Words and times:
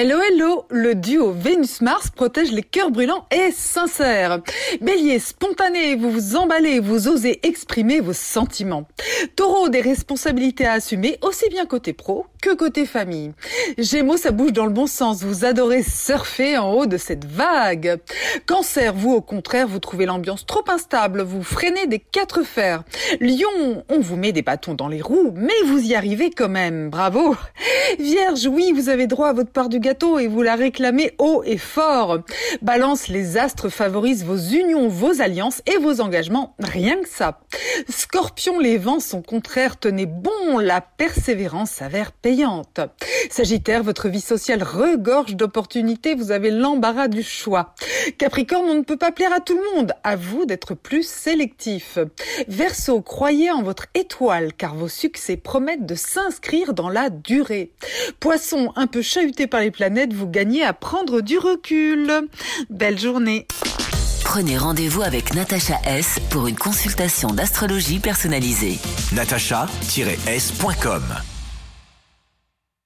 Hello 0.00 0.20
hello, 0.22 0.64
le 0.70 0.94
duo 0.94 1.32
Vénus-Mars 1.32 2.10
protège 2.10 2.52
les 2.52 2.62
cœurs 2.62 2.92
brûlants 2.92 3.26
et 3.32 3.50
sincères. 3.50 4.40
Bélier, 4.80 5.18
spontané, 5.18 5.96
vous 5.96 6.12
vous 6.12 6.36
emballez, 6.36 6.78
vous 6.78 7.08
osez 7.08 7.44
exprimer 7.44 7.98
vos 7.98 8.12
sentiments. 8.12 8.86
Taureau, 9.34 9.68
des 9.68 9.80
responsabilités 9.80 10.66
à 10.66 10.74
assumer 10.74 11.18
aussi 11.20 11.48
bien 11.48 11.66
côté 11.66 11.94
pro 11.94 12.26
que 12.40 12.54
côté 12.54 12.86
famille. 12.86 13.32
Gémeaux, 13.78 14.16
ça 14.16 14.30
bouge 14.30 14.52
dans 14.52 14.66
le 14.66 14.72
bon 14.72 14.86
sens, 14.86 15.22
vous 15.22 15.44
adorez 15.44 15.82
surfer 15.82 16.56
en 16.56 16.72
haut 16.72 16.86
de 16.86 16.96
cette 16.96 17.24
vague. 17.24 18.00
Cancer, 18.46 18.94
vous 18.94 19.12
au 19.12 19.20
contraire, 19.20 19.68
vous 19.68 19.78
trouvez 19.78 20.06
l'ambiance 20.06 20.46
trop 20.46 20.64
instable, 20.68 21.22
vous 21.22 21.42
freinez 21.42 21.86
des 21.86 21.98
quatre 21.98 22.42
fers. 22.42 22.84
Lion, 23.20 23.84
on 23.88 24.00
vous 24.00 24.16
met 24.16 24.32
des 24.32 24.42
bâtons 24.42 24.74
dans 24.74 24.88
les 24.88 25.02
roues, 25.02 25.32
mais 25.34 25.52
vous 25.66 25.80
y 25.80 25.94
arrivez 25.94 26.30
quand 26.30 26.48
même, 26.48 26.90
bravo. 26.90 27.36
Vierge, 27.98 28.46
oui, 28.46 28.72
vous 28.74 28.88
avez 28.88 29.06
droit 29.06 29.28
à 29.28 29.32
votre 29.32 29.50
part 29.50 29.68
du 29.68 29.80
gâteau 29.80 30.18
et 30.18 30.28
vous 30.28 30.42
la 30.42 30.54
réclamez 30.54 31.14
haut 31.18 31.42
et 31.44 31.58
fort. 31.58 32.18
Balance, 32.62 33.08
les 33.08 33.36
astres 33.36 33.68
favorisent 33.68 34.24
vos 34.24 34.36
unions, 34.36 34.88
vos 34.88 35.20
alliances 35.20 35.62
et 35.66 35.78
vos 35.78 36.00
engagements, 36.00 36.54
rien 36.58 37.00
que 37.00 37.08
ça. 37.08 37.40
Scorpion, 37.88 38.58
les 38.58 38.78
vents 38.78 39.00
sont 39.00 39.22
contraires, 39.22 39.78
tenez 39.78 40.06
bon, 40.06 40.58
la 40.58 40.80
persévérance 40.80 41.70
s'avère 41.70 42.12
payante. 42.28 42.80
Sagittaire, 43.30 43.82
votre 43.82 44.10
vie 44.10 44.20
sociale 44.20 44.62
regorge 44.62 45.34
d'opportunités, 45.34 46.14
vous 46.14 46.30
avez 46.30 46.50
l'embarras 46.50 47.08
du 47.08 47.22
choix. 47.22 47.74
Capricorne, 48.18 48.66
on 48.68 48.74
ne 48.74 48.82
peut 48.82 48.98
pas 48.98 49.12
plaire 49.12 49.32
à 49.32 49.40
tout 49.40 49.56
le 49.56 49.62
monde, 49.74 49.94
à 50.04 50.14
vous 50.14 50.44
d'être 50.44 50.74
plus 50.74 51.08
sélectif. 51.08 51.98
Verseau, 52.46 53.00
croyez 53.00 53.50
en 53.50 53.62
votre 53.62 53.86
étoile 53.94 54.52
car 54.52 54.74
vos 54.74 54.88
succès 54.88 55.38
promettent 55.38 55.86
de 55.86 55.94
s'inscrire 55.94 56.74
dans 56.74 56.90
la 56.90 57.08
durée. 57.08 57.72
Poisson, 58.20 58.74
un 58.76 58.86
peu 58.86 59.00
chahuté 59.00 59.46
par 59.46 59.62
les 59.62 59.70
planètes, 59.70 60.12
vous 60.12 60.28
gagnez 60.28 60.62
à 60.62 60.74
prendre 60.74 61.22
du 61.22 61.38
recul. 61.38 62.28
Belle 62.68 62.98
journée. 62.98 63.46
Prenez 64.22 64.58
rendez-vous 64.58 65.00
avec 65.00 65.32
Natacha 65.34 65.80
S 65.86 66.18
pour 66.28 66.46
une 66.46 66.56
consultation 66.56 67.30
d'astrologie 67.30 68.00
personnalisée. 68.00 68.78
natacha-s.com 69.12 71.02